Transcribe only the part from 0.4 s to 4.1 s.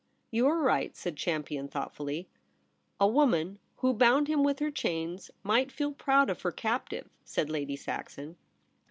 are right,' said Champion thought fully. * A woman who